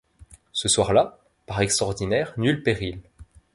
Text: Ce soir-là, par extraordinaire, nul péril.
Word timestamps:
Ce 0.51 0.67
soir-là, 0.67 1.19
par 1.45 1.61
extraordinaire, 1.61 2.33
nul 2.35 2.63
péril. 2.63 3.01